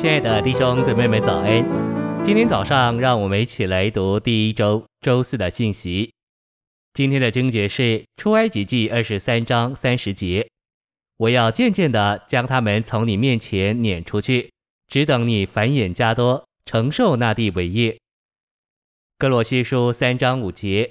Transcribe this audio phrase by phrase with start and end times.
[0.00, 1.62] 亲爱的弟兄姊妹们，早安！
[2.24, 6.10] 今天早上，让我们一起来读第一周周四的信息。
[6.94, 10.48] 今天的经节是出埃及记二十三章三十节
[11.18, 14.50] ：“我要渐渐地将他们从你面前撵出去，
[14.88, 17.98] 只等你繁衍加多，承受那地伟业。”
[19.18, 20.90] 歌罗西书三章五节：“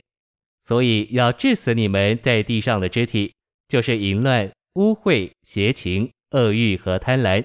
[0.61, 3.33] 所以要治死你们在地上的肢体，
[3.67, 7.43] 就是淫乱、污秽、邪情、恶欲和贪婪。”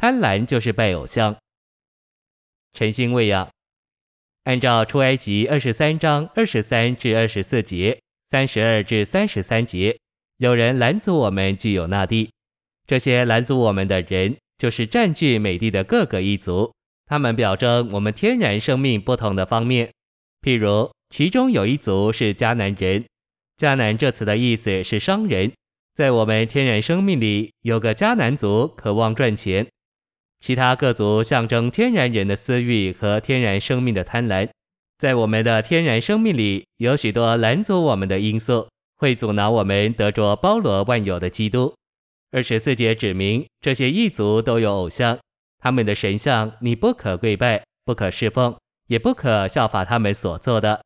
[0.00, 1.36] 贪婪就是拜偶像。
[2.72, 3.50] 晨星喂养，
[4.44, 8.00] 按照出埃及二十三章二十三至二十四节、
[8.30, 9.98] 三十二至三十三节，
[10.38, 12.30] 有人拦阻我们具有那地。
[12.86, 16.72] 这些拦阻我们的人，就是占据美地的各个一族。
[17.04, 19.92] 他们表征我们天然生命不同的方面。
[20.40, 23.04] 譬如，其中有一族是迦南人。
[23.58, 25.52] 迦南这词的意思是商人。
[25.92, 29.66] 在我们天然生命里，有个迦南族渴望赚钱。
[30.40, 34.48] 其他各族象征天然人的私欲和天然生命的贪婪，
[34.98, 38.66] 在我们的天然生命里有许多拦阻我们的因素，
[38.96, 41.74] 会阻挠我们得着包罗万有的基督。
[42.32, 45.18] 二十四节指明这些异族都有偶像，
[45.58, 50.80] 他们的神像你不可跪拜，不可侍奉，也不可效法他们所做的。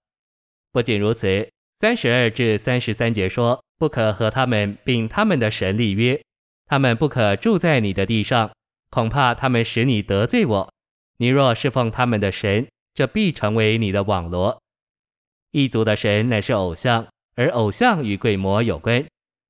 [0.72, 6.20] 不仅如此，三十二至三十三节说，不可和他们并他们的神立约，
[6.66, 8.50] 他们不可住在你的地上。
[8.94, 10.72] 恐怕他们使你得罪我，
[11.16, 14.62] 你若侍奉他们的神，这必成为你的网罗。
[15.50, 19.04] 异族的神乃是偶像，而偶像与鬼魔有关。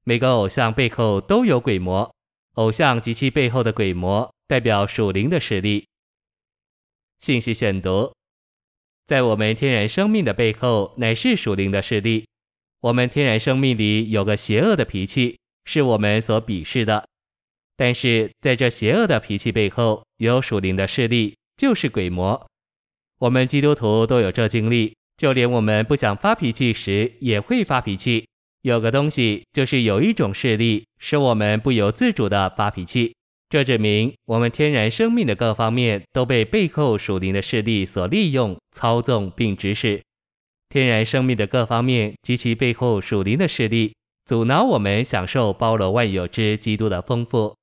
[0.04, 2.10] 每个偶像背后都有鬼魔，
[2.54, 5.86] 偶像及其背后的鬼魔代表属灵的势力。
[7.20, 8.14] 信息选读：
[9.04, 12.26] 在我们天然生命的背后，乃是属灵的势力。
[12.80, 17.06] 我们天然生命里有个邪恶的脾气，是我们所鄙视的。
[17.76, 22.46] 但是在这邪恶的脾气背后，有属灵的势力，就是鬼魔。
[23.20, 28.26] 我们基督徒都有这经历，就连我们不想发脾气时，也会发脾气。
[28.62, 33.14] 有个东西，就是有一种势力，使我们不由自主地发脾气。
[33.50, 40.02] 这证明我们天然生命的各方面都被背后属灵的势力所利用、操纵并指使。
[40.68, 47.54] 天然生命的各方面及其背后属灵的势力，阻挠我们享受包罗万有之基督的丰富。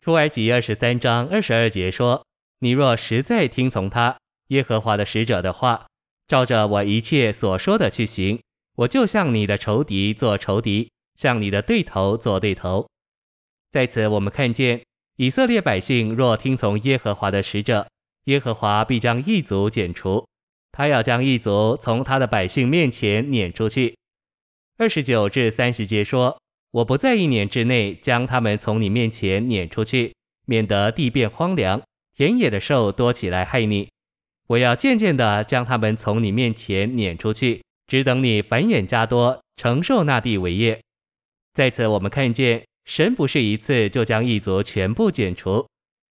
[0.00, 2.24] 出埃及二十三章二十二节说
[2.60, 4.16] ：“你若实在听从他
[4.48, 5.86] 耶和华的使者的话，
[6.26, 8.40] 照着我一切所说的去行，
[8.76, 12.88] 我就向你的仇敌做仇敌，向你的对头做对头。”
[13.70, 14.82] 在此，我们看见
[15.16, 17.86] 以色列百姓若听从耶和华的使者，
[18.24, 20.26] 耶和华必将异族剪除，
[20.72, 23.98] 他要将异族从他的百姓面前撵出去。
[24.78, 26.40] 二十九至三十节说。
[26.72, 30.14] 我不在一年之内将他们从你面前撵出去，
[30.46, 31.82] 免得地变荒凉，
[32.16, 33.88] 田野的兽多起来害你。
[34.46, 40.80] 我要渐渐地将他们从你面前撵出去，只等你繁衍加多，承受那地为业。
[41.54, 45.66] 在此，我们看见神不是一次就将异族全部剪除，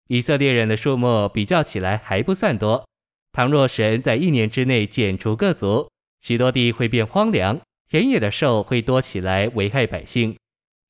[0.09, 2.85] 以色列人的数目比较起来还不算多。
[3.33, 5.89] 倘若神在一年之内剪除各族，
[6.21, 10.37] 许多地会变荒凉，田野的兽会多起来危害百姓。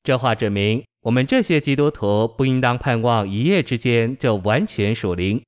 [0.03, 5.41] 这话指明，我们这些基督徒不应当盼望一夜之间就完全属灵。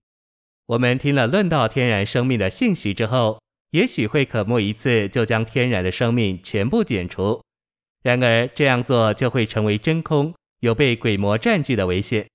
[0.67, 3.41] 我们听了论到天然生命的信息之后，
[3.71, 7.41] 也许会渴慕一次就将天然的生命全部剪除。
[8.03, 12.27] 然而这样做就会成为真空，有被鬼魔占据的危险。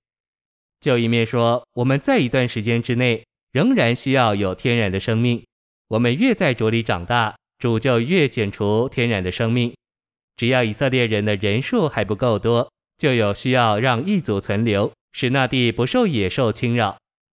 [0.79, 5.43] 就一面说，我们在一段时间之内仍然需要有天然的生命。
[5.89, 9.73] 我们越在主里长大，主就越剪除天然的生命。
[10.37, 16.95] 只要以色列人的人数还不够多，就有需要让异族存留，使那地不受野兽侵扰。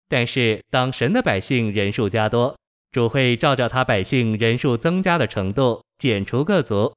[0.09, 2.55] 但是当神的百姓人数加多，
[2.93, 6.93] 主会照着他百姓人数增加的程度减除各族。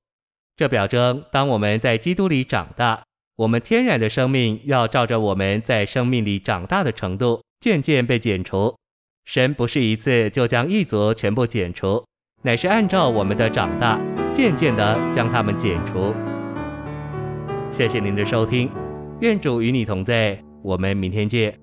[0.57, 3.03] 这表征当我们在基督里长大，
[3.37, 8.75] 我们天然的生命要照着我们在生命里长大的程度渐渐被减除。
[9.25, 12.05] 神不是一次就将异族全部减除，
[12.41, 14.12] 乃是按照我们的长大。
[14.33, 16.13] 渐渐地将它们剪除。
[17.69, 18.69] 谢谢您的收听，
[19.21, 21.62] 愿主与你同在，我们明天见。